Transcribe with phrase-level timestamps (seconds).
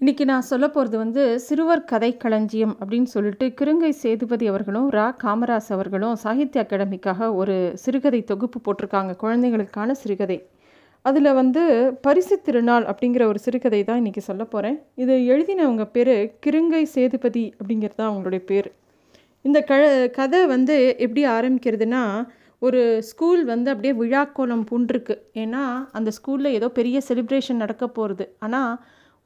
[0.00, 5.68] இன்றைக்கி நான் சொல்ல போகிறது வந்து சிறுவர் கதை களஞ்சியம் அப்படின்னு சொல்லிட்டு கிருங்கை சேதுபதி அவர்களும் ரா காமராஸ்
[5.76, 10.38] அவர்களும் சாகித்ய அகாடமிக்காக ஒரு சிறுகதை தொகுப்பு போட்டிருக்காங்க குழந்தைகளுக்கான சிறுகதை.
[11.04, 11.62] அதில் வந்து
[12.06, 16.14] பரிசு திருநாள் அப்படிங்கிற ஒரு சிறுகதை தான் இன்றைக்கி சொல்ல போகிறேன் இது எழுதினவங்க பேர்
[16.46, 18.68] கிருங்கை சேதுபதி அப்படிங்கிறது தான் அவங்களுடைய பேர்.
[19.44, 19.78] இந்த க
[20.18, 20.76] கதை வந்து
[21.06, 22.02] எப்படி ஆரம்பிக்கிறதுனா
[22.62, 25.16] ஒரு ஸ்கூல் வந்து அப்படியே விழாக்கோலம் பூண்டிருக்கு.
[25.44, 25.62] ஏன்னா
[25.98, 28.74] அந்த ஸ்கூலில் ஏதோ பெரிய செலிப்ரேஷன் நடக்க போகிறது ஆனால்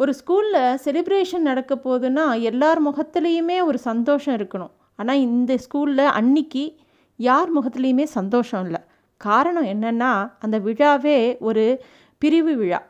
[0.00, 4.70] ஒரு ஸ்கூலில் செலிப்ரேஷன் நடக்க போகுதுன்னா எல்லார் முகத்துலேயுமே ஒரு சந்தோஷம் இருக்கணும்.
[4.96, 6.62] ஆனால் இந்த ஸ்கூலில் அன்னைக்கு
[7.16, 8.80] யார் முகத்துலேயுமே சந்தோஷம் இல்லை.
[9.20, 11.16] காரணம் என்னென்னா அந்த விழாவே
[11.48, 11.64] ஒரு
[12.18, 12.80] பிரிவு விழா.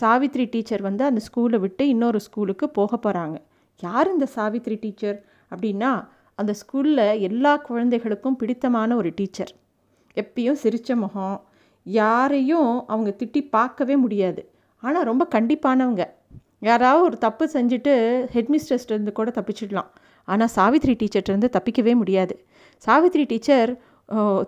[0.00, 3.38] சாவித்ரி டீச்சர் வந்து அந்த ஸ்கூலை விட்டு இன்னொரு ஸ்கூலுக்கு போக போகிறாங்க
[3.82, 5.18] யார் இந்த சாவித்ரி டீச்சர்?
[5.52, 5.92] அப்படின்னா
[6.34, 9.52] அந்த ஸ்கூலில் எல்லா குழந்தைகளுக்கும் பிடித்தமான ஒரு டீச்சர்.
[10.16, 11.38] எப்பயும் சிரித்த முகம்.
[11.86, 14.42] யாரையும் அவங்க திட்டி பார்க்கவே முடியாது.
[14.82, 16.04] ஆனால் ரொம்ப கண்டிப்பானவங்க.
[16.62, 17.92] யாராவது ஒரு தப்பு செஞ்சுட்டு
[18.34, 19.90] ஹெட்மிஸ்டர்ஸ்லேருந்து கூட தப்பிச்சிடலாம்.
[20.28, 22.34] ஆனால் சாவித்ரி டீச்சர்கிட்டருந்து தப்பிக்கவே முடியாது.
[22.86, 23.70] சாவித்ரி டீச்சர்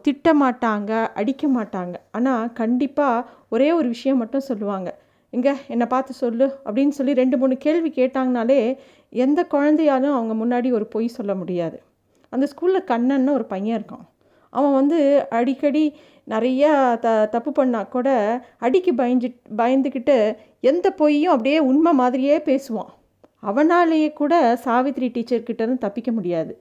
[0.04, 1.94] திட்ட மாட்டாங்க அடிக்க மாட்டாங்க.
[2.16, 4.88] ஆனால் கண்டிப்பாக ஒரே ஒரு விஷயம் மட்டும் சொல்லுவாங்க.
[5.36, 8.60] இங்கே என்னை பார்த்து சொல்லு அப்படின்னு சொல்லி ரெண்டு மூணு கேள்வி கேட்டாங்கனாலே
[9.24, 11.78] எந்த குழந்தையாலும் அவங்க முன்னாடி ஒரு பொய் சொல்ல முடியாது.
[12.34, 14.04] அந்த ஸ்கூலில் கண்ணன்னு ஒரு பையன் இருக்கான்.
[14.50, 15.84] அவன் வந்து அடிக்கடி
[16.28, 16.72] நிறையா
[17.04, 18.08] த தப்பு பண்ணால் கூட
[18.58, 20.16] அடிக்கு பயஞ்சு பயந்துக்கிட்டு
[20.70, 22.90] எந்த பொய்யும் அப்படியே உண்மை மாதிரியே பேசுவான்.
[23.42, 24.34] அவனாலேயே கூட
[24.64, 26.52] சாவித்ரி டீச்சர்கிட்டருந்து தப்பிக்க முடியாது.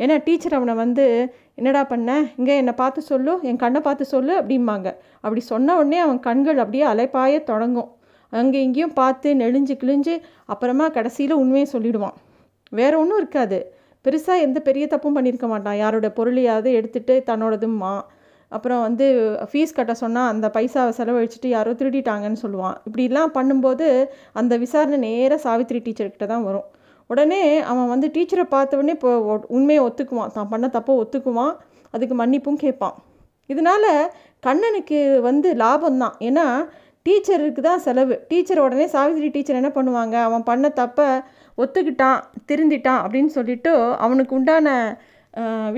[0.00, 1.06] ஏன்னா டீச்சர் அவனை வந்து
[1.54, 2.10] என்னடா பண்ண?
[2.36, 4.88] இங்கே என்னை பார்த்து சொல்லு என் கண்ணை பார்த்து சொல்லு அப்படிம்பாங்க.
[5.20, 7.90] அப்படி சொன்ன உடனே அவன் கண்கள் அப்படியே அலைப்பாய தொடங்கும்.
[8.32, 10.14] அங்கே இங்கேயும் பார்த்து நெளிஞ்சு கிழிஞ்சு
[10.46, 12.16] அப்புறமா கடைசியில் உண்மையை சொல்லிடுவான்.
[12.72, 13.58] வேற ஒன்றும் இருக்காது.
[14.04, 15.78] பெருசாக எந்த பெரிய தப்பும் பண்ணியிருக்க மாட்டான்.
[15.82, 17.92] யாரோட பொருளையாவது எடுத்துகிட்டு தன்னோடதும்மா
[18.56, 19.06] அப்புறம் வந்து
[19.50, 22.76] ஃபீஸ் கட்ட சொன்னால் அந்த பைசாவை செலவழிச்சிட்டு யாரோ திருடிட்டாங்கன்னு சொல்லுவான்.
[22.88, 23.88] இப்படிலாம் பண்ணும்போது
[24.40, 26.66] அந்த விசாரணை நேராக சாவித்ரி டீச்சர்கிட்ட தான் வரும்.
[27.10, 29.12] உடனே அவன் வந்து டீச்சரை பார்த்த உடனே இப்போ
[29.56, 30.34] உண்மையை ஒத்துக்குவான்.
[30.38, 31.54] தான் பண்ண தப்போ ஒத்துக்குவான்.
[31.94, 32.96] அதுக்கு மன்னிப்பும் கேட்பான்.
[33.52, 33.90] இதனால்
[34.46, 34.98] கண்ணனுக்கு
[35.28, 36.44] வந்து லாபம் தான் ஏன்னா
[37.06, 38.14] டீச்சருக்கு தான் செலவு?
[38.30, 40.16] டீச்சர் உடனே சாவித்திரி டீச்சர் என்ன பண்ணுவாங்க?
[40.28, 41.06] அவன் பண்ண தப்பை
[41.62, 43.72] ஒத்துக்கிட்டான் திருந்திட்டான் அப்படின்னு சொல்லிட்டு
[44.04, 44.68] அவனுக்கு உண்டான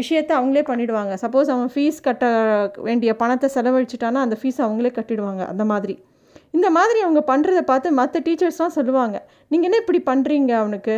[0.00, 2.26] விஷயத்தை அவங்களே பண்ணிவிடுவாங்க சப்போஸ் அவன் ஃபீஸ் கட்ட
[2.88, 5.42] வேண்டிய பணத்தை செலவழிச்சிட்டானா அந்த ஃபீஸ் அவங்களே கட்டிடுவாங்க.
[5.52, 5.94] அந்த மாதிரி.
[6.56, 9.16] இந்த மாதிரி அவங்க பண்ணுறத பார்த்து மற்ற டீச்சர்ஸ்லாம் சொல்லுவாங்க.
[9.52, 10.96] நீங்கள் என்ன இப்படி பண்ணுறீங்க அவனுக்கு?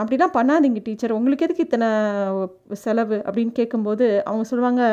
[0.00, 1.88] அப்படிலாம் பண்ணாதீங்க டீச்சர் உங்களுக்கு எதுக்கு இத்தனை
[2.84, 3.18] செலவு?
[3.26, 4.84] அப்படின்னு கேட்கும்போது அவங்க சொல்லுவாங்க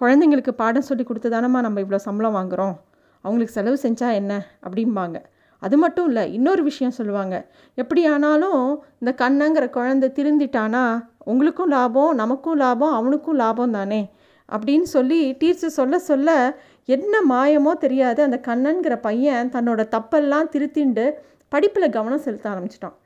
[0.00, 2.74] குழந்தைங்களுக்கு பாடம் சொல்லி கொடுத்து தானம்மா நம்ம இவ்வளோ சம்பளம் வாங்குகிறோம்
[3.20, 4.46] அவங்களுக்கு செலவு செஞ்சால் என்ன?
[4.66, 5.18] அப்படிம்பாங்க.
[5.62, 7.36] அது மட்டும் இல்லை இன்னொரு விஷயம் சொல்லுவாங்க.
[7.74, 8.62] எப்படி ஆனாலும்
[9.00, 10.84] இந்த கண்ணங்கிற குழந்தை திருந்திட்டானா
[11.24, 14.10] உங்களுக்கும் லாபம் நமக்கும் லாபம் அவனுக்கும் லாபம் தானே?
[14.48, 21.10] அப்படின்னு சொல்லி டீச்சர் சொல்ல சொல்ல என்ன மாயமோ தெரியாது அந்த கண்ணன்கிற பையன் தன்னோட தப்பெல்லாம் திருத்திண்டு
[21.48, 22.96] படிப்பில் கவனம் செலுத்த ஆரம்பிச்சிட்டான்.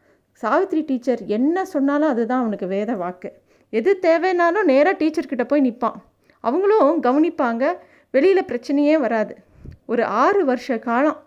[0.43, 3.31] சாவித்ரி டீச்சர் என்ன சொன்னாலும் அதுதான் அவனுக்கு வேத வாக்கு.
[3.71, 5.99] எது தேவைனாலும் நேராக டீச்சர்கிட்ட போய் நிற்பான்
[6.41, 7.65] அவங்களும் கவனிப்பாங்க
[8.11, 9.35] வெளியில் பிரச்சனையே வராது.
[9.89, 11.19] ஒரு ஆறு வருஷ காலம்.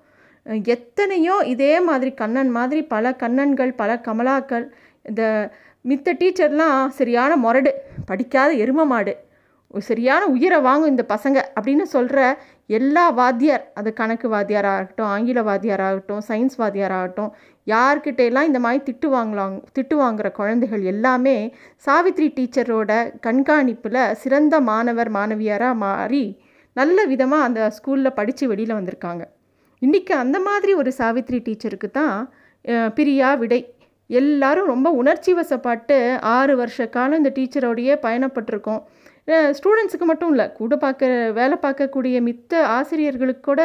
[0.67, 4.65] எத்தனையோ இதே மாதிரி கண்ணன் மாதிரி பல கண்ணன்கள் பல கமலாக்கள்
[5.01, 5.23] இந்த
[5.85, 7.71] மித்த டீச்சர்லாம் சரியான முரடு
[8.05, 9.13] படிக்காத எரும மாடு
[9.81, 12.19] சரியான உயிரை வாங்கும் இந்த பசங்க அப்படின்னு சொல்கிற
[12.69, 17.31] எல்லா வாத்தியார் அது கணக்கு வாத்தியாராகட்டும் ஆங்கில வாத்தியாராகட்டும் சயின்ஸ் வாத்தியாராகட்டும்
[17.67, 21.37] யார்கிட்டையெல்லாம் இந்த மாதிரி திட்டு வாங்கலாம் திட்டு வாங்குகிற குழந்தைகள் எல்லாமே
[21.85, 22.91] சாவித்ரி டீச்சரோட
[23.21, 26.25] கண்காணிப்பில் சிறந்த மாணவர் மாணவியாராக மாறி
[26.79, 29.23] நல்ல விதமாக அந்த ஸ்கூலில் படித்து வெளியில் வந்திருக்காங்க.
[29.81, 32.15] இன்றைக்கி அந்த மாதிரி ஒரு சாவித்ரி டீச்சருக்கு தான்
[32.97, 33.61] பிரியா விடை.
[34.09, 35.97] எல்லாரும் ரொம்ப உணர்ச்சி வசப்பட்டு
[36.37, 38.81] ஆறு வருஷ காலம் இந்த டீச்சரோடையே பயணப்பட்டிருக்கோம்.
[39.57, 43.63] ஸ்டூடெண்ட்ஸுக்கு மட்டும் இல்லை கூட பார்க்க வேலை பார்க்கக்கூடிய மித்த ஆசிரியர்களுக்கு கூட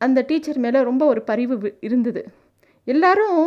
[0.00, 2.22] அந்த டீச்சர் மேலே ரொம்ப ஒரு பரிவு இருந்தது.
[2.86, 3.40] எல்லாரும்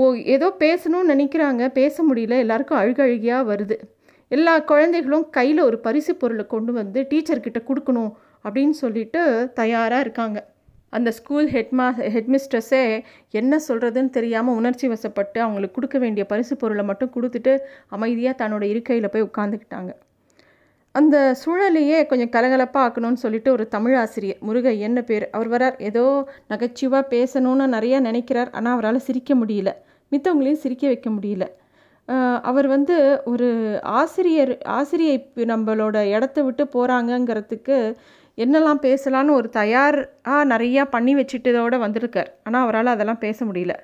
[0.00, 3.76] ஓ ஏதோ பேசணும்னு நினைக்கிறாங்க பேச முடியல எல்லாருக்கும் அழுகழுகியாக வருது.
[4.30, 8.10] எல்லா குழந்தைகளும் கையில் ஒரு பரிசு பொருளை கொண்டு வந்து டீச்சர்கிட்ட கொடுக்கணும்
[8.44, 9.22] அப்படின்னு சொல்லிட்டு
[9.60, 10.38] தயாராக இருக்காங்க.
[10.98, 12.84] அந்த ஸ்கூல் ஹெட்மா ஹெட்மிஸ்ட்ரஸே
[13.40, 17.52] என்ன சொல்கிறதுன்னு தெரியாமல் உணர்ச்சி வசப்பட்டு அவங்களுக்கு கொடுக்க வேண்டிய பரிசு பொருளை மட்டும் கொடுத்துட்டு
[17.96, 19.92] அமைதியாக தன்னோட இருக்கையில் போய் உட்காந்துக்கிட்டாங்க
[20.94, 25.26] அந்த சூழலையே கொஞ்சம் கலகலப்பாக ஆக்கணும்னு சொல்லிட்டு ஒரு தமிழ் ஆசிரியர் முருகை என்ன பேர்?
[25.36, 26.04] அவர் வரார் ஏதோ
[26.52, 28.50] நகைச்சுவாக பேசணும்னு நிறையா நினைக்கிறார்.
[28.50, 29.72] ஆனால் அவரால் சிரிக்க முடியல.
[30.12, 31.46] மித்தவங்களையும் சிரிக்க வைக்க முடியல.
[32.50, 32.96] அவர் வந்து
[33.32, 33.48] ஒரு
[34.00, 35.16] ஆசிரியர் ஆசிரியை
[35.52, 37.76] நம்மளோட இடத்த விட்டு போகிறாங்கங்கிறதுக்கு
[38.42, 42.30] என்னெல்லாம் பேசலான்னு ஒரு தயாராக நிறையா பண்ணி வச்சுட்டதோடு வந்திருக்கார்.
[42.44, 43.74] ஆனால் அவரால் அதெல்லாம் பேச முடியல.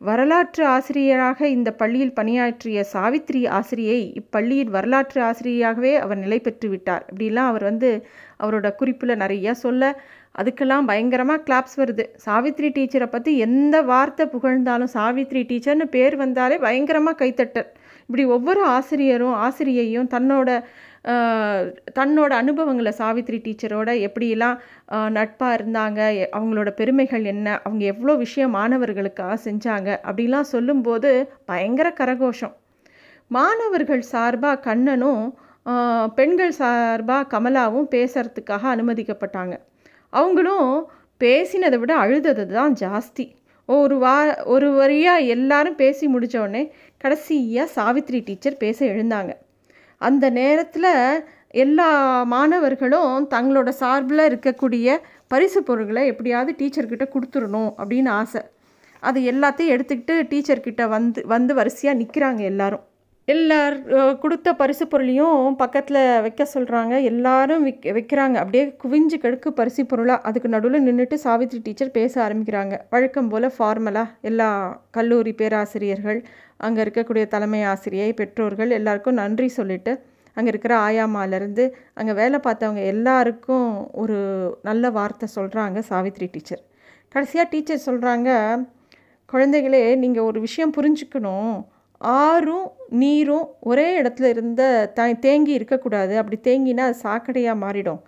[0.00, 7.04] வரலாற்று ஆசிரியராக இந்த பள்ளியில் பணியாற்றிய சாவித்ரி ஆசிரியை இப்பள்ளியின் வரலாற்று ஆசிரியராகவே அவர் நிலை பெற்று விட்டார்.
[7.10, 7.90] இப்படிலாம் அவர் வந்து
[8.42, 9.90] அவரோட குறிப்பில் நிறையா சொல்ல
[10.40, 12.04] அதுக்கெல்லாம் பயங்கரமாக கிளாப்ஸ் வருது.
[12.26, 17.68] சாவித்ரி டீச்சரை பற்றி எந்த வார்த்தை புகழ்ந்தாலும் சாவித்ரி டீச்சர்னு பேர் வந்தாலே பயங்கரமாக கைத்தட்டல்.
[18.06, 20.50] இப்படி ஒவ்வொரு ஆசிரியரும் ஆசிரியையும் தன்னோட
[21.98, 24.56] தன்னோட அனுபவங்களை சாவித்ரி டீச்சரோட எப்படியெல்லாம்
[25.16, 26.00] நட்பாக இருந்தாங்க
[26.38, 31.10] அவங்களோட பெருமைகள் என்ன அவங்க எவ்வளோ விஷயம் மாணவர்களுக்காக செஞ்சாங்க அப்படிலாம் சொல்லும்போது
[31.50, 32.54] பயங்கர கரகோஷம்.
[33.30, 35.24] மாணவர்கள் சார்பாக கண்ணனும்
[36.18, 39.54] பெண்கள் சார்பாக கமலாவும் பேசுறதுக்காக அனுமதிக்கப்பட்டாங்க.
[40.20, 40.70] அவங்களும்
[41.20, 43.26] பேசினதை விட அழுதது தான் ஜாஸ்தி.
[43.68, 44.16] ஒரு வா
[44.54, 46.62] ஒரு வரியாக எல்லாரும் பேசி முடித்தோடனே
[47.02, 49.32] கடைசியாக சாவித்ரி டீச்சர் பேச எழுந்தாங்க.
[50.06, 50.92] அந்த நேரத்தில்
[51.64, 51.88] எல்லா
[52.34, 54.96] மாணவர்களும் தங்களோட சார்பில் இருக்கக்கூடிய
[55.32, 58.42] பரிசு பொருட்களை எப்படியாவது டீச்சர்கிட்ட கொடுத்துடணும் அப்படின்னு ஆசை.
[59.08, 62.84] அது எல்லாத்தையும் எடுத்துக்கிட்டு டீச்சர்கிட்ட வந்து வந்து வரிசையாக நிற்கிறாங்க எல்லாரும்.
[63.28, 63.74] எல்லார்
[64.22, 68.36] கொடுத்த பரிசு பொருளையும் பக்கத்தில் வைக்க சொல்கிறாங்க எல்லாரும் விக் வைக்கிறாங்க.
[68.42, 72.76] அப்படியே குவிஞ்சு கெடுக்கு பரிசு பொருளாக அதுக்கு நடுவில் நின்றுட்டு சாவித்ரி டீச்சர் பேச ஆரம்பிக்கிறாங்க.
[72.94, 74.48] வழக்கம் போல் ஃபார்மலாக எல்லா
[74.98, 76.20] கல்லூரி பேராசிரியர்கள்
[76.66, 79.92] அங்கே இருக்கக்கூடிய தலைமை ஆசிரியை பெற்றோர்கள் எல்லாருக்கும் நன்றி சொல்லிவிட்டு
[80.36, 81.64] அங்கே இருக்கிற ஆயாமாலேருந்து
[81.98, 83.68] அங்கே வேலை பார்த்தவங்க எல்லாருக்கும்
[84.02, 84.18] ஒரு
[84.68, 86.62] நல்ல வார்த்தை சொல்கிறாங்க சாவித்ரி டீச்சர்.
[87.14, 88.30] கடைசியாக டீச்சர் சொல்கிறாங்க
[89.32, 91.56] குழந்தைகளே நீங்கள் ஒரு விஷயம் புரிஞ்சுக்கணும்.
[92.00, 92.68] ஆறும்
[93.02, 94.62] நீரும் ஒரே இடத்துல இருந்த
[94.96, 96.12] த தேங்கி இருக்கக்கூடாது.
[96.20, 98.00] அப்படி தேங்கினா அது சாக்கடையாக மாறிடும்.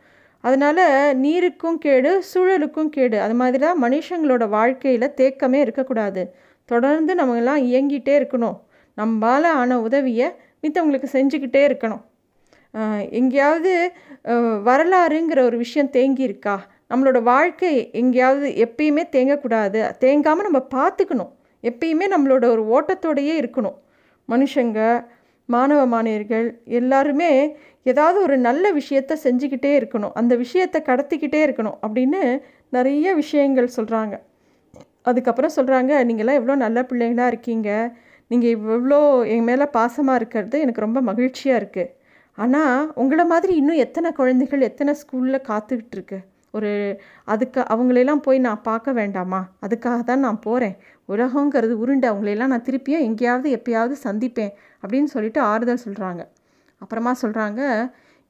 [0.44, 0.84] அதனால்
[1.24, 3.16] நீருக்கும் கேடு சூழலுக்கும் கேடு.
[3.24, 6.22] அது மாதிரி தான் மனுஷங்களோட வாழ்க்கையில் தேக்கமே இருக்கக்கூடாது.
[6.72, 8.58] தொடர்ந்து நம்மலாம் இயங்கிட்டே இருக்கணும்.
[8.96, 10.28] நம்மளால் ஆன உதவியை
[10.62, 12.02] மித்தவங்களுக்கு செஞ்சுக்கிட்டே இருக்கணும்.
[13.18, 13.72] எங்கேயாவது
[14.68, 16.56] வரலாறுங்கிற ஒரு விஷயம் தேங்கி இருக்கா
[16.90, 17.70] நம்மளோட வாழ்க்கை
[18.00, 19.80] எங்கேயாவது எப்பயுமே தேங்கக்கூடாது.
[20.04, 21.32] தேங்காமல் நம்ம பார்த்துக்கணும்.
[21.62, 23.76] எப்பயுமே நம்மளோட ஒரு ஓட்டத்தோடையே இருக்கணும்.
[24.28, 24.78] மனுஷங்க
[25.48, 27.30] மாணவ மாணவியர்கள் எல்லாருமே
[27.90, 30.14] ஏதாவது ஒரு நல்ல விஷயத்த செஞ்சுக்கிட்டே இருக்கணும்.
[30.20, 32.22] அந்த விஷயத்தை கடத்திக்கிட்டே இருக்கணும் அப்படின்னு
[32.76, 34.16] நிறைய விஷயங்கள் சொல்கிறாங்க
[35.10, 37.70] அதுக்கப்புறம் சொல்கிறாங்க நீங்களாம் எவ்வளோ நல்ல பிள்ளைங்களாக இருக்கீங்க.
[38.30, 38.98] நீங்கள் இவ்வளோ
[39.34, 41.92] என் மேலே பாசமாக இருக்கிறது எனக்கு ரொம்ப மகிழ்ச்சியாக இருக்குது
[42.38, 46.18] ஆனால் உங்களை மாதிரி இன்னும் எத்தனை குழந்தைகள் எத்தனை ஸ்கூலில் காத்துக்கிட்டு இருக்கு
[46.54, 46.70] ஒரு
[47.32, 49.40] அதுக்கு அவங்களெல்லாம் போய் நான் பார்க்க வேண்டாமா?
[49.64, 50.76] அதுக்காக தான் நான் போகிறேன்
[51.08, 52.06] உலகங்கிறது உருண்டை.
[52.12, 54.52] அவங்களெல்லாம் நான் திருப்பியும் எங்கேயாவது எப்பயாவது சந்திப்பேன்.
[54.82, 56.22] அப்படின்னு சொல்லிட்டு ஆறுதல் சொல்கிறாங்க
[56.82, 57.60] அப்புறமா சொல்கிறாங்க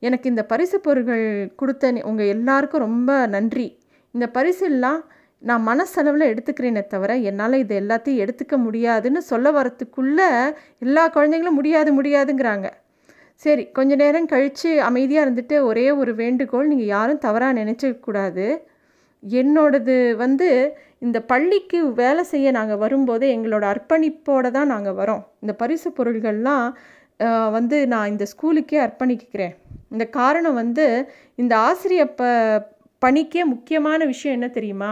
[0.02, 1.24] எனக்கு இந்த பரிசு பொருட்கள்
[1.60, 3.68] கொடுத்த உங்கள் எல்லாருக்கும் ரொம்ப நன்றி.
[4.14, 5.00] இந்த பரிசெல்லாம்
[5.48, 10.28] நான் மனசளவில் எடுத்துக்கிறேனே தவிர என்னால் இது எல்லாத்தையும் எடுத்துக்க முடியாதுன்னு சொல்ல வரத்துக்குள்ளே
[10.84, 12.68] எல்லா குழந்தைங்களும் முடியாது முடியாதுங்கிறாங்க.
[13.42, 18.46] சரி கொஞ்ச நேரம் கழித்து அமைதியாக இருந்துட்டு ஒரே ஒரு வேண்டுகோள் நீங்கள் யாரும் தவறாக நினச்சிக்கூடாது
[19.22, 20.48] என்னோடது வந்து
[21.06, 25.22] இந்த பள்ளிக்கு வேலை செய்ய நாங்கள் வரும்போது எங்களோட அர்ப்பணிப்போடு தான் நாங்கள் வரோம்.
[25.42, 26.66] இந்த பரிசு பொருள்கள்லாம்
[27.56, 29.54] வந்து நான் இந்த ஸ்கூலுக்கே அர்ப்பணிக்கிறேன்.
[29.94, 30.86] இந்த காரணம் வந்து
[31.42, 32.24] இந்த ஆசிரியர் ப
[33.02, 34.90] பணிக்கே முக்கியமான விஷயம் என்ன தெரியுமா?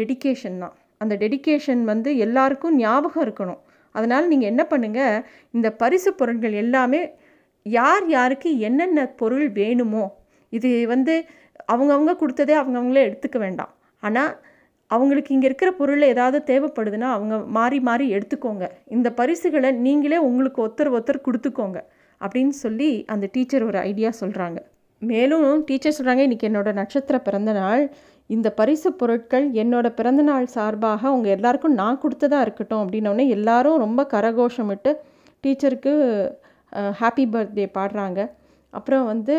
[0.00, 0.74] டெடிக்கேஷன் தான்.
[1.02, 3.60] அந்த டெடிக்கேஷன் வந்து எல்லாருக்கும் ஞாபகம் இருக்கணும்.
[3.94, 5.16] அதனால் நீங்கள் என்ன பண்ணுங்கள்
[5.56, 7.00] இந்த பரிசு பொருட்கள் எல்லாமே
[7.66, 10.04] யார் யாருக்கு என்னென்ன பொருள் வேணுமோ
[10.52, 11.14] இது வந்து
[11.74, 13.72] அவங்கவுங்க கொடுத்ததே அவங்கவுங்களே எடுத்துக்க வேண்டாம்.
[14.02, 14.32] ஆனால்
[14.90, 18.64] அவங்களுக்கு இங்கே இருக்கிற பொருள் ஏதாவது தேவைப்படுதுன்னா அவங்க மாறி மாறி எடுத்துக்கோங்க.
[18.96, 21.78] இந்த பரிசுகளை நீங்களே உங்களுக்கு ஒருத்தர் ஒருத்தர் கொடுத்துக்கோங்க.
[22.20, 24.58] அப்படின்னு சொல்லி அந்த டீச்சர் ஒரு ஐடியா சொல்கிறாங்க
[25.02, 27.82] மேலும் டீச்சர் சொல்கிறாங்க இன்றைக்கி என்னோடய நட்சத்திர பிறந்த நாள்.
[28.30, 34.92] இந்த பரிசு பொருட்கள் என்னோட பிறந்தநாள் சார்பாக அவங்க எல்லாருக்கும் நான் கொடுத்ததாக இருக்கட்டும் அப்படின்னோடனே எல்லாரும் ரொம்ப கரகோஷமிட்டு
[35.44, 35.92] டீச்சருக்கு
[37.00, 38.20] ஹாப்பி பர்த்டே பாடுறாங்க.
[38.72, 39.36] அப்புறம் வந்து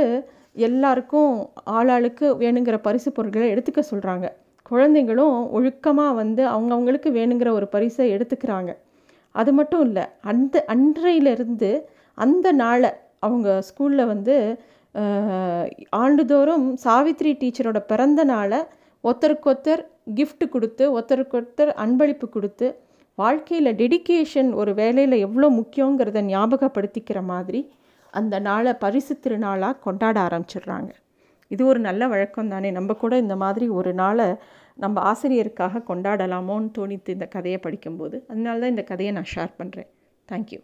[0.67, 1.31] எல்லாருக்கும்
[1.77, 4.27] ஆளாளுக்கு வேணுங்கிற பரிசு பொருட்களை எடுத்துக்க சொல்கிறாங்க
[4.71, 8.71] குழந்தைங்களும் ஒழுக்கமாக வந்து அவங்கவுங்களுக்கு வேணுங்கிற ஒரு பரிசை எடுத்துக்கிறாங்க.
[9.35, 11.71] அது மட்டும் இல்லை அந்த அன்றையிலிருந்து
[12.17, 12.91] அந்த நாளை
[13.25, 14.35] அவங்க ஸ்கூலில் வந்து
[16.01, 18.59] ஆண்டுதோறும் சாவித்ரி டீச்சரோட பிறந்த நாளை
[19.03, 19.81] ஒருத்தருக்கொத்தர்
[20.15, 22.67] கிஃப்ட் கொடுத்து ஒருத்தருக்கொருத்தர் அன்பளிப்பு கொடுத்து
[23.17, 27.61] வாழ்க்கையில் டெடிக்கேஷன் ஒரு வேலையில் எவ்வளோ முக்கியங்கிறத ஞாபகப்படுத்திக்கிற மாதிரி
[28.13, 30.91] அந்த நாளை பரிசு திருநாளாக கொண்டாட ஆரம்பிச்சிடுறாங்க.
[31.51, 32.69] இது ஒரு நல்ல வழக்கம் தானே.
[32.71, 34.27] நம்ம கூட இந்த மாதிரி ஒரு நாளை
[34.83, 38.17] நம்ம ஆசிரியருக்காக கொண்டாடலாமோன்னு தோணித்து இந்த கதையை படிக்கும்போது.
[38.31, 39.89] அதனால தான் இந்த கதையை நான் ஷேர் பண்ணுறேன்
[40.29, 40.61] தேங்க்யூ